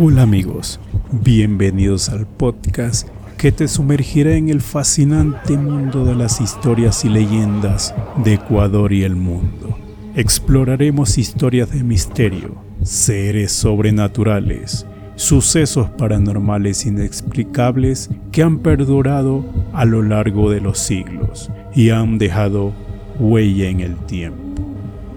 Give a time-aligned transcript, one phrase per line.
[0.00, 0.78] Hola amigos,
[1.10, 7.96] bienvenidos al podcast que te sumergirá en el fascinante mundo de las historias y leyendas
[8.22, 9.76] de Ecuador y el mundo.
[10.14, 20.48] Exploraremos historias de misterio, seres sobrenaturales, sucesos paranormales inexplicables que han perdurado a lo largo
[20.48, 22.72] de los siglos y han dejado
[23.18, 24.62] huella en el tiempo.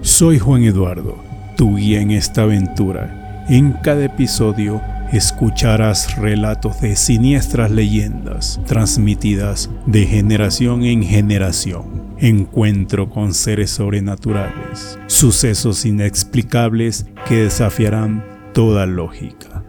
[0.00, 1.22] Soy Juan Eduardo,
[1.56, 3.21] tu guía en esta aventura.
[3.48, 12.14] En cada episodio escucharás relatos de siniestras leyendas transmitidas de generación en generación.
[12.18, 19.64] Encuentro con seres sobrenaturales, sucesos inexplicables que desafiarán toda lógica.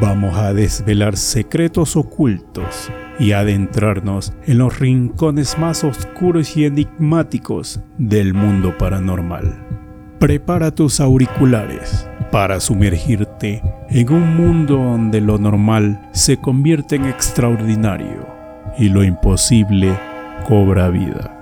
[0.00, 8.34] Vamos a desvelar secretos ocultos y adentrarnos en los rincones más oscuros y enigmáticos del
[8.34, 9.79] mundo paranormal.
[10.20, 18.26] Prepara tus auriculares para sumergirte en un mundo donde lo normal se convierte en extraordinario
[18.76, 19.98] y lo imposible
[20.46, 21.39] cobra vida.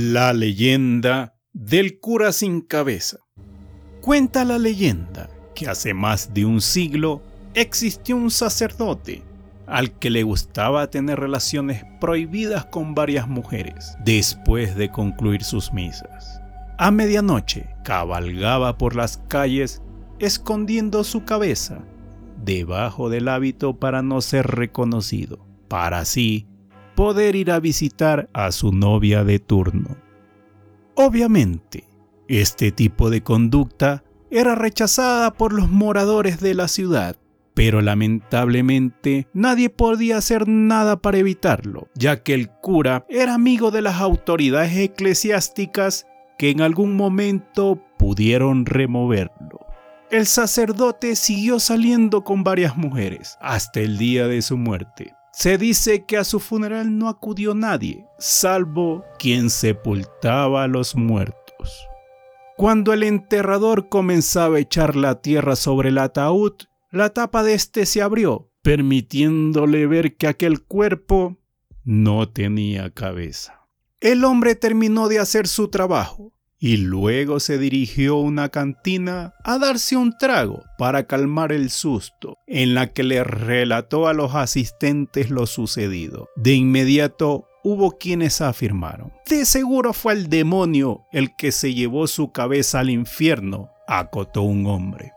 [0.00, 3.18] La leyenda del cura sin cabeza.
[4.00, 7.20] Cuenta la leyenda que hace más de un siglo
[7.54, 9.24] existió un sacerdote
[9.66, 16.40] al que le gustaba tener relaciones prohibidas con varias mujeres después de concluir sus misas.
[16.78, 19.82] A medianoche cabalgaba por las calles
[20.20, 21.80] escondiendo su cabeza
[22.44, 26.47] debajo del hábito para no ser reconocido, para así
[26.98, 29.96] poder ir a visitar a su novia de turno.
[30.96, 31.84] Obviamente,
[32.26, 37.14] este tipo de conducta era rechazada por los moradores de la ciudad,
[37.54, 43.82] pero lamentablemente nadie podía hacer nada para evitarlo, ya que el cura era amigo de
[43.82, 46.04] las autoridades eclesiásticas
[46.36, 49.60] que en algún momento pudieron removerlo.
[50.10, 56.04] El sacerdote siguió saliendo con varias mujeres hasta el día de su muerte, se dice
[56.04, 61.86] que a su funeral no acudió nadie, salvo quien sepultaba a los muertos.
[62.56, 66.54] Cuando el enterrador comenzaba a echar la tierra sobre el ataúd,
[66.90, 71.38] la tapa de éste se abrió, permitiéndole ver que aquel cuerpo
[71.84, 73.60] no tenía cabeza.
[74.00, 79.58] El hombre terminó de hacer su trabajo y luego se dirigió a una cantina a
[79.58, 85.30] darse un trago para calmar el susto, en la que le relató a los asistentes
[85.30, 86.28] lo sucedido.
[86.36, 92.32] De inmediato hubo quienes afirmaron, de seguro fue el demonio el que se llevó su
[92.32, 95.12] cabeza al infierno, acotó un hombre.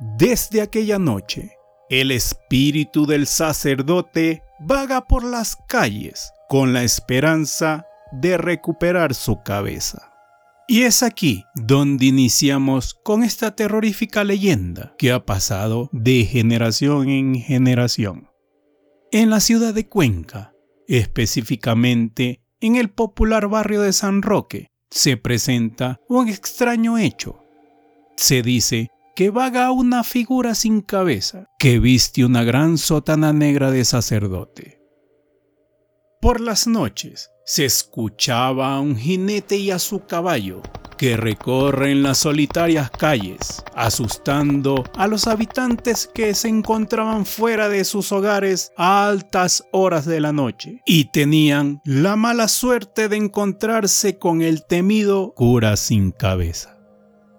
[0.00, 1.56] Desde aquella noche,
[1.90, 10.07] el espíritu del sacerdote vaga por las calles con la esperanza de recuperar su cabeza.
[10.70, 17.36] Y es aquí donde iniciamos con esta terrorífica leyenda que ha pasado de generación en
[17.36, 18.28] generación.
[19.10, 20.52] En la ciudad de Cuenca,
[20.86, 27.42] específicamente en el popular barrio de San Roque, se presenta un extraño hecho.
[28.18, 33.86] Se dice que vaga una figura sin cabeza que viste una gran sotana negra de
[33.86, 34.77] sacerdote.
[36.20, 40.62] Por las noches, se escuchaba a un jinete y a su caballo
[40.96, 48.10] que recorren las solitarias calles, asustando a los habitantes que se encontraban fuera de sus
[48.10, 54.42] hogares a altas horas de la noche y tenían la mala suerte de encontrarse con
[54.42, 56.80] el temido cura sin cabeza.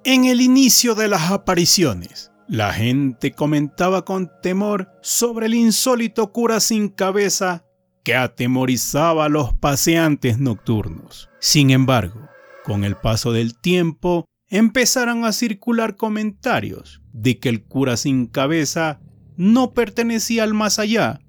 [0.06, 6.60] En el inicio de las apariciones, La gente comentaba con temor sobre el insólito cura
[6.60, 7.64] sin cabeza
[8.04, 11.30] que atemorizaba a los paseantes nocturnos.
[11.40, 12.28] Sin embargo,
[12.64, 19.00] con el paso del tiempo, empezaron a circular comentarios de que el cura sin cabeza
[19.38, 21.22] no pertenecía al más allá,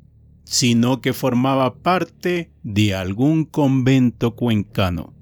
[0.45, 5.15] sino que formaba parte de algún convento cuencano.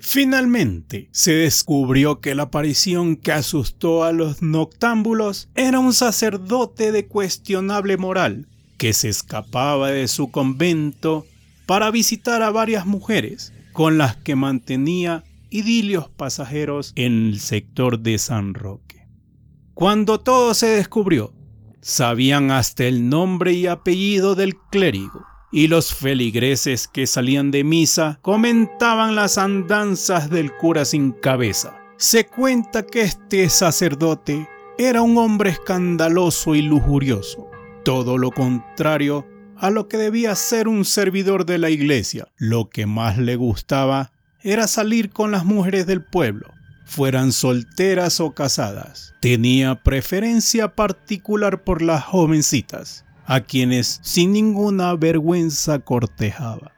[0.00, 7.06] Finalmente, se descubrió que la aparición que asustó a los noctámbulos era un sacerdote de
[7.06, 11.26] cuestionable moral, que se escapaba de su convento
[11.66, 18.18] para visitar a varias mujeres, con las que mantenía idilios pasajeros en el sector de
[18.18, 19.06] San Roque.
[19.74, 21.34] Cuando todo se descubrió,
[21.80, 28.18] sabían hasta el nombre y apellido del clérigo, y los feligreses que salían de misa
[28.22, 31.78] comentaban las andanzas del cura sin cabeza.
[31.96, 37.45] Se cuenta que este sacerdote era un hombre escandaloso y lujurioso,
[37.86, 42.26] todo lo contrario a lo que debía ser un servidor de la iglesia.
[42.36, 44.10] Lo que más le gustaba
[44.42, 46.52] era salir con las mujeres del pueblo,
[46.84, 49.14] fueran solteras o casadas.
[49.20, 56.72] Tenía preferencia particular por las jovencitas a quienes sin ninguna vergüenza cortejaba.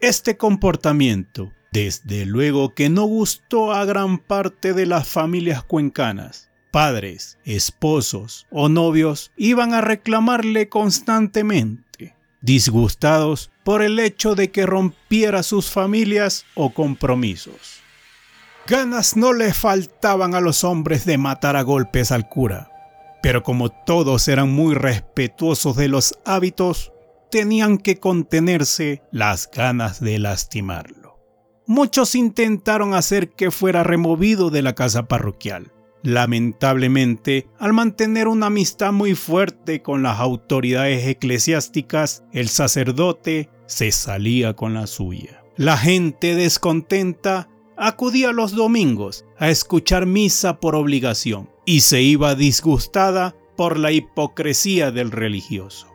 [0.00, 6.47] Este comportamiento, desde luego que no gustó a gran parte de las familias cuencanas.
[6.70, 15.42] Padres, esposos o novios iban a reclamarle constantemente, disgustados por el hecho de que rompiera
[15.42, 17.80] sus familias o compromisos.
[18.66, 22.70] Ganas no le faltaban a los hombres de matar a golpes al cura,
[23.22, 26.92] pero como todos eran muy respetuosos de los hábitos,
[27.30, 31.18] tenían que contenerse las ganas de lastimarlo.
[31.66, 35.72] Muchos intentaron hacer que fuera removido de la casa parroquial.
[36.02, 44.54] Lamentablemente, al mantener una amistad muy fuerte con las autoridades eclesiásticas, el sacerdote se salía
[44.54, 45.42] con la suya.
[45.56, 53.34] La gente descontenta acudía los domingos a escuchar misa por obligación y se iba disgustada
[53.56, 55.88] por la hipocresía del religioso.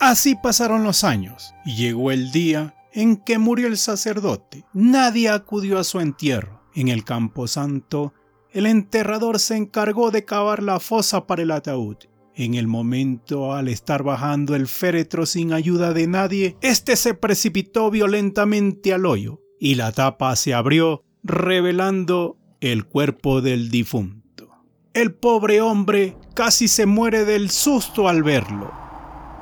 [0.00, 4.64] Así pasaron los años y llegó el día en que murió el sacerdote.
[4.72, 6.62] Nadie acudió a su entierro.
[6.74, 8.12] En el camposanto,
[8.54, 11.96] el enterrador se encargó de cavar la fosa para el ataúd.
[12.36, 17.90] En el momento, al estar bajando el féretro sin ayuda de nadie, éste se precipitó
[17.90, 24.50] violentamente al hoyo y la tapa se abrió, revelando el cuerpo del difunto.
[24.94, 28.70] El pobre hombre casi se muere del susto al verlo.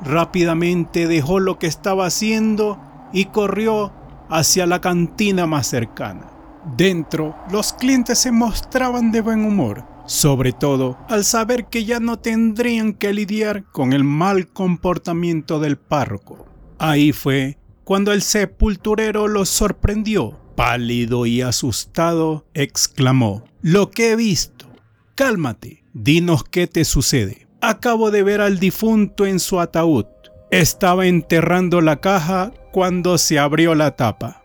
[0.01, 2.79] Rápidamente dejó lo que estaba haciendo
[3.13, 3.93] y corrió
[4.29, 6.32] hacia la cantina más cercana.
[6.65, 12.19] Dentro, los clientes se mostraban de buen humor, sobre todo al saber que ya no
[12.19, 16.45] tendrían que lidiar con el mal comportamiento del párroco.
[16.79, 24.67] Ahí fue cuando el sepulturero los sorprendió, pálido y asustado, exclamó, Lo que he visto.
[25.15, 27.47] Cálmate, dinos qué te sucede.
[27.61, 30.05] Acabo de ver al difunto en su ataúd.
[30.49, 34.42] Estaba enterrando la caja cuando se abrió la tapa.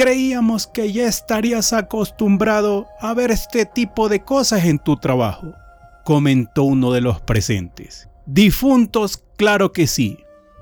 [0.00, 5.52] Creíamos que ya estarías acostumbrado a ver este tipo de cosas en tu trabajo,
[6.06, 8.08] comentó uno de los presentes.
[8.24, 10.16] Difuntos, claro que sí,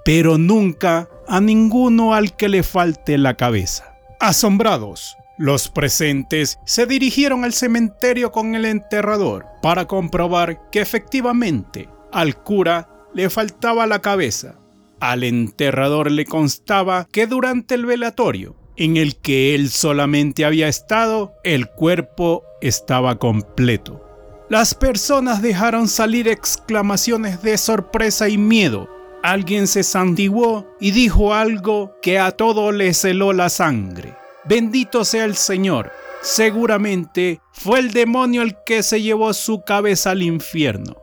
[0.05, 3.95] pero nunca a ninguno al que le falte la cabeza.
[4.19, 12.43] Asombrados, los presentes se dirigieron al cementerio con el enterrador para comprobar que efectivamente al
[12.43, 14.57] cura le faltaba la cabeza.
[14.99, 21.35] Al enterrador le constaba que durante el velatorio, en el que él solamente había estado,
[21.45, 24.03] el cuerpo estaba completo.
[24.49, 28.89] Las personas dejaron salir exclamaciones de sorpresa y miedo
[29.23, 34.15] alguien se santiguó y dijo algo que a todo le celó la sangre.
[34.45, 35.93] Bendito sea el Señor.
[36.23, 40.97] Seguramente fue el demonio el que se llevó su cabeza al infierno.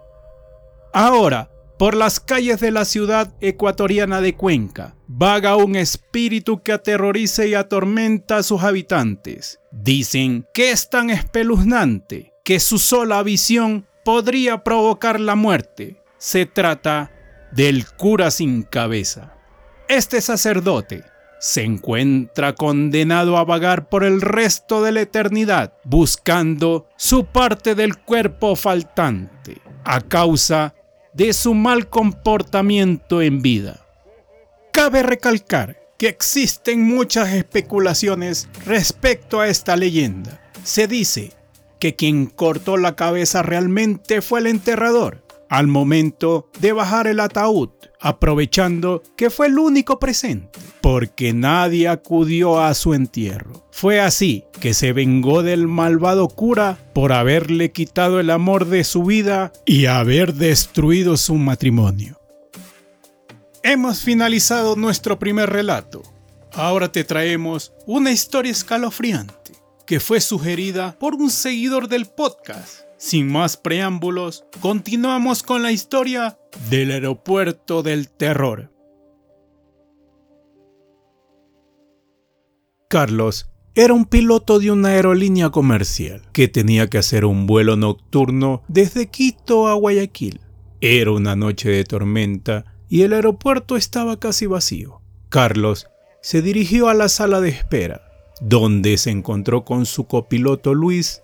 [0.94, 7.46] Ahora, por las calles de la ciudad ecuatoriana de Cuenca, vaga un espíritu que aterroriza
[7.46, 9.60] y atormenta a sus habitantes.
[9.72, 16.02] Dicen que es tan espeluznante que su sola visión podría provocar la muerte.
[16.18, 17.12] Se trata
[17.52, 19.34] del cura sin cabeza.
[19.88, 21.04] Este sacerdote
[21.40, 27.98] se encuentra condenado a vagar por el resto de la eternidad buscando su parte del
[27.98, 30.74] cuerpo faltante a causa
[31.16, 33.86] de su mal comportamiento en vida.
[34.72, 40.42] Cabe recalcar que existen muchas especulaciones respecto a esta leyenda.
[40.64, 41.32] Se dice
[41.80, 47.70] que quien cortó la cabeza realmente fue el enterrador, al momento de bajar el ataúd,
[48.00, 53.68] aprovechando que fue el único presente, porque nadie acudió a su entierro.
[53.72, 59.04] Fue así que se vengó del malvado cura por haberle quitado el amor de su
[59.04, 62.20] vida y haber destruido su matrimonio.
[63.64, 66.04] Hemos finalizado nuestro primer relato.
[66.54, 69.45] Ahora te traemos una historia escalofriante
[69.86, 72.82] que fue sugerida por un seguidor del podcast.
[72.98, 76.40] Sin más preámbulos, continuamos con la historia
[76.70, 78.72] del aeropuerto del terror.
[82.90, 88.64] Carlos era un piloto de una aerolínea comercial que tenía que hacer un vuelo nocturno
[88.70, 90.40] desde Quito a Guayaquil.
[90.80, 95.02] Era una noche de tormenta y el aeropuerto estaba casi vacío.
[95.30, 95.88] Carlos
[96.22, 101.22] se dirigió a la sala de espera donde se encontró con su copiloto Luis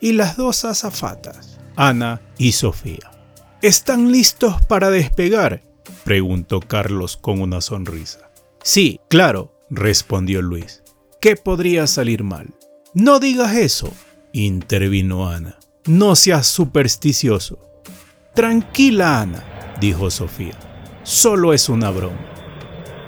[0.00, 3.10] y las dos azafatas, Ana y Sofía.
[3.62, 5.62] ¿Están listos para despegar?
[6.04, 8.30] preguntó Carlos con una sonrisa.
[8.62, 10.82] Sí, claro, respondió Luis.
[11.20, 12.54] ¿Qué podría salir mal?
[12.94, 13.92] No digas eso,
[14.32, 15.58] intervino Ana.
[15.86, 17.58] No seas supersticioso.
[18.34, 20.58] Tranquila, Ana, dijo Sofía.
[21.02, 22.18] Solo es una broma.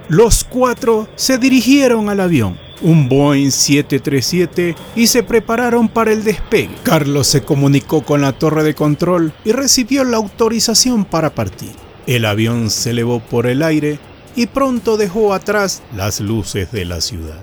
[0.08, 6.74] Los cuatro se dirigieron al avión un Boeing 737 y se prepararon para el despegue.
[6.82, 11.72] Carlos se comunicó con la torre de control y recibió la autorización para partir.
[12.06, 13.98] El avión se elevó por el aire
[14.34, 17.42] y pronto dejó atrás las luces de la ciudad.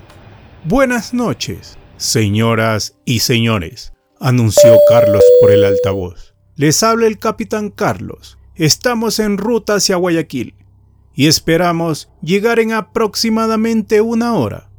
[0.64, 6.34] Buenas noches, señoras y señores, anunció Carlos por el altavoz.
[6.56, 8.36] Les habla el capitán Carlos.
[8.54, 10.54] Estamos en ruta hacia Guayaquil
[11.14, 14.69] y esperamos llegar en aproximadamente una hora.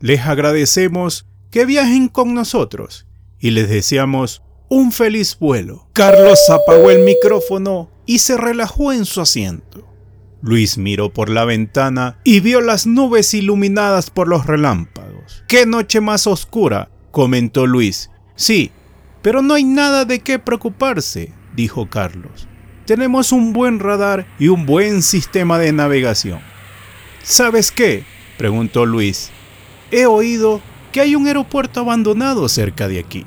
[0.00, 3.06] Les agradecemos que viajen con nosotros
[3.40, 5.88] y les deseamos un feliz vuelo.
[5.92, 9.84] Carlos apagó el micrófono y se relajó en su asiento.
[10.40, 15.42] Luis miró por la ventana y vio las nubes iluminadas por los relámpagos.
[15.48, 16.90] ¡Qué noche más oscura!
[17.10, 18.10] comentó Luis.
[18.36, 18.70] Sí,
[19.22, 22.46] pero no hay nada de qué preocuparse, dijo Carlos.
[22.86, 26.40] Tenemos un buen radar y un buen sistema de navegación.
[27.22, 28.04] ¿Sabes qué?
[28.38, 29.32] preguntó Luis.
[29.90, 30.60] He oído
[30.92, 33.24] que hay un aeropuerto abandonado cerca de aquí.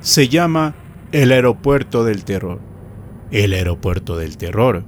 [0.00, 0.74] Se llama
[1.12, 2.60] el aeropuerto del terror.
[3.30, 4.84] El aeropuerto del terror,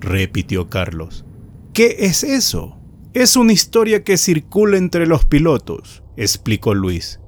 [0.00, 1.24] repitió Carlos.
[1.72, 2.78] ¿Qué es eso?
[3.14, 7.20] Es una historia que circula entre los pilotos, explicó Luis.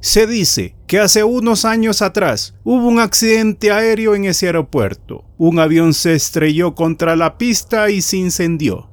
[0.00, 5.24] Se dice que hace unos años atrás hubo un accidente aéreo en ese aeropuerto.
[5.36, 8.88] Un avión se estrelló contra la pista y se incendió.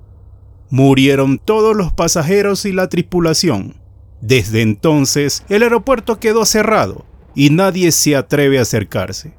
[0.70, 3.83] Murieron todos los pasajeros y la tripulación.
[4.26, 9.34] Desde entonces, el aeropuerto quedó cerrado y nadie se atreve a acercarse.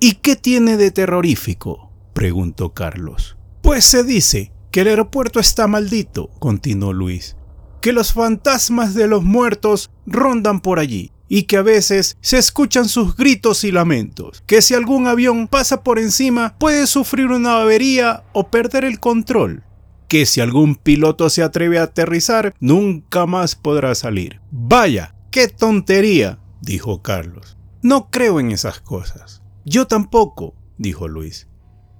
[0.00, 1.90] ¿Y qué tiene de terrorífico?
[2.14, 3.36] preguntó Carlos.
[3.60, 7.36] Pues se dice que el aeropuerto está maldito, continuó Luis,
[7.82, 12.88] que los fantasmas de los muertos rondan por allí y que a veces se escuchan
[12.88, 18.24] sus gritos y lamentos, que si algún avión pasa por encima puede sufrir una avería
[18.32, 19.64] o perder el control,
[20.10, 24.40] que si algún piloto se atreve a aterrizar, nunca más podrá salir.
[24.50, 27.56] Vaya, qué tontería, dijo Carlos.
[27.80, 29.40] No creo en esas cosas.
[29.64, 31.46] Yo tampoco, dijo Luis.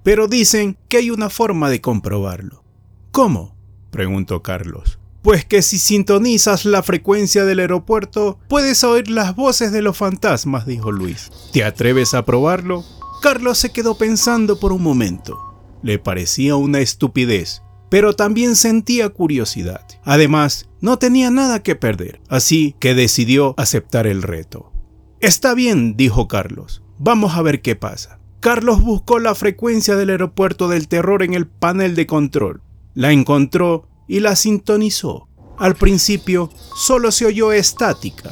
[0.03, 2.65] Pero dicen que hay una forma de comprobarlo.
[3.13, 3.57] ¿Cómo?
[3.93, 4.99] preguntó Carlos.
[5.23, 10.67] Pues que si sintonizas la frecuencia del aeropuerto, puedes oír las voces de los fantasmas,
[10.67, 11.31] dijo Luis.
[11.53, 12.85] ¿Te atreves a probarlo?
[13.23, 15.39] Carlos se quedó pensando por un momento.
[15.85, 19.85] Le parecía una estupidez, pero también sentía curiosidad.
[20.05, 24.73] Además, no tenía nada que perder, así que decidió aceptar el reto.
[25.21, 26.83] Está bien, dijo Carlos.
[26.99, 28.19] Vamos a ver qué pasa.
[28.41, 32.63] Carlos buscó la frecuencia del aeropuerto del terror en el panel de control.
[32.95, 35.29] La encontró y la sintonizó.
[35.59, 38.31] Al principio solo se oyó estática,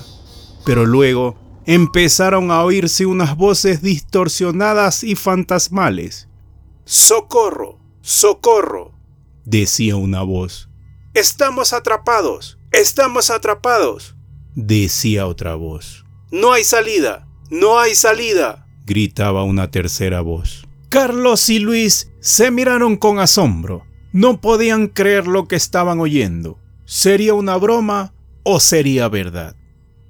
[0.65, 1.37] pero luego
[1.67, 6.29] empezaron a oírse unas voces distorsionadas y fantasmales.
[6.87, 7.79] ¡Socorro!
[8.01, 8.98] ¡Socorro!
[9.49, 10.69] Decía una voz.
[11.15, 14.15] Estamos atrapados, estamos atrapados,
[14.55, 16.05] decía otra voz.
[16.31, 20.67] No hay salida, no hay salida, gritaba una tercera voz.
[20.91, 23.85] Carlos y Luis se miraron con asombro.
[24.13, 26.59] No podían creer lo que estaban oyendo.
[26.85, 29.57] ¿Sería una broma o sería verdad?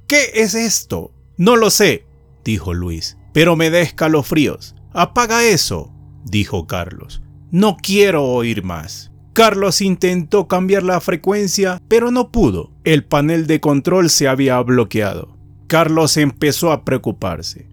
[0.07, 1.13] ¿Qué es esto?
[1.37, 2.07] No lo sé,
[2.45, 4.75] dijo Luis, pero me da escalofríos.
[4.93, 5.93] Apaga eso,
[6.25, 7.23] dijo Carlos.
[7.51, 9.13] No quiero oír más.
[9.39, 12.73] Carlos intentó cambiar la frecuencia, pero no pudo.
[12.83, 15.39] El panel de control se había bloqueado.
[15.69, 17.69] Carlos empezó a preocuparse.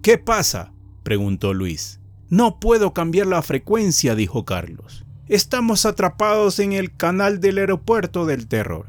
[0.00, 0.72] ¿Qué pasa?
[1.02, 2.00] preguntó Luis.
[2.30, 5.04] No puedo cambiar la frecuencia, dijo Carlos.
[5.28, 8.86] Estamos atrapados en el canal del aeropuerto del terror.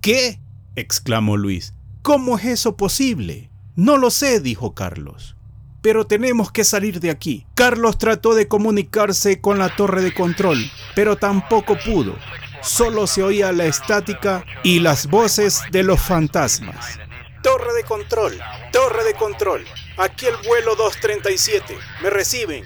[0.00, 0.40] ¿Qué?
[0.74, 1.74] exclamó Luis.
[2.02, 3.52] ¿Cómo es eso posible?
[3.76, 5.36] No lo sé, dijo Carlos.
[5.80, 7.46] Pero tenemos que salir de aquí.
[7.54, 10.58] Carlos trató de comunicarse con la torre de control,
[10.94, 12.16] pero tampoco pudo.
[12.62, 16.98] Solo se oía la estática y las voces de los fantasmas.
[17.42, 18.38] Torre de control,
[18.72, 19.64] torre de control.
[19.96, 21.76] Aquí el vuelo 237.
[22.02, 22.64] Me reciben,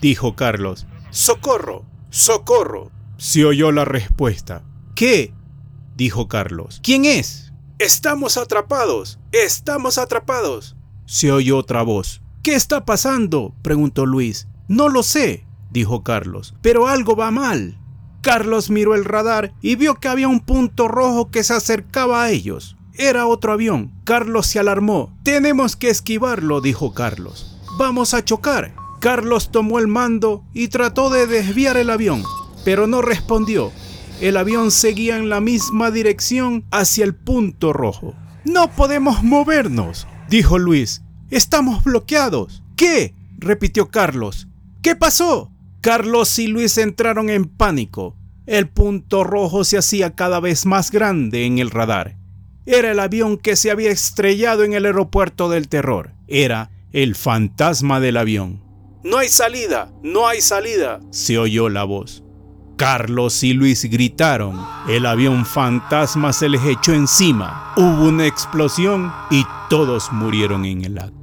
[0.00, 0.86] dijo Carlos.
[1.10, 2.90] Socorro, socorro.
[3.16, 4.62] Se oyó la respuesta.
[4.94, 5.32] ¿Qué?
[5.94, 6.80] dijo Carlos.
[6.82, 7.52] ¿Quién es?
[7.78, 10.76] Estamos atrapados, estamos atrapados.
[11.06, 12.20] Se oyó otra voz.
[12.42, 13.54] ¿Qué está pasando?
[13.62, 14.48] preguntó Luis.
[14.68, 17.78] No lo sé, dijo Carlos, pero algo va mal.
[18.20, 22.30] Carlos miró el radar y vio que había un punto rojo que se acercaba a
[22.30, 22.76] ellos.
[22.94, 23.92] Era otro avión.
[24.04, 25.16] Carlos se alarmó.
[25.22, 27.56] Tenemos que esquivarlo, dijo Carlos.
[27.78, 28.74] Vamos a chocar.
[29.00, 32.24] Carlos tomó el mando y trató de desviar el avión,
[32.64, 33.70] pero no respondió.
[34.20, 38.14] El avión seguía en la misma dirección hacia el punto rojo.
[38.44, 41.02] No podemos movernos, dijo Luis.
[41.30, 42.64] Estamos bloqueados.
[42.74, 43.14] ¿Qué?
[43.38, 44.48] repitió Carlos.
[44.82, 45.52] ¿Qué pasó?
[45.88, 48.14] Carlos y Luis entraron en pánico.
[48.44, 52.18] El punto rojo se hacía cada vez más grande en el radar.
[52.66, 56.12] Era el avión que se había estrellado en el aeropuerto del terror.
[56.26, 58.62] Era el fantasma del avión.
[59.02, 62.22] No hay salida, no hay salida, se oyó la voz.
[62.76, 64.60] Carlos y Luis gritaron.
[64.90, 67.72] El avión fantasma se les echó encima.
[67.78, 71.17] Hubo una explosión y todos murieron en el acto.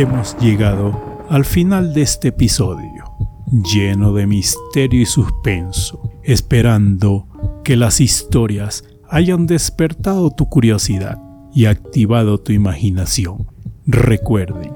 [0.00, 3.04] Hemos llegado al final de este episodio,
[3.50, 7.26] lleno de misterio y suspenso, esperando
[7.64, 11.20] que las historias hayan despertado tu curiosidad
[11.52, 13.46] y activado tu imaginación.
[13.84, 14.72] Recuerden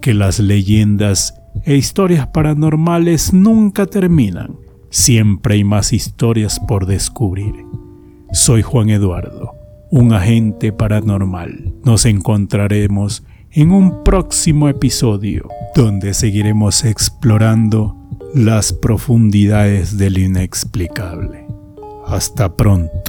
[0.00, 4.58] que las leyendas e historias paranormales nunca terminan,
[4.90, 7.52] siempre hay más historias por descubrir.
[8.32, 9.54] Soy Juan Eduardo,
[9.90, 11.74] un agente paranormal.
[11.84, 13.24] Nos encontraremos
[13.60, 17.96] en un próximo episodio donde seguiremos explorando
[18.32, 21.44] las profundidades del inexplicable.
[22.06, 23.07] Hasta pronto.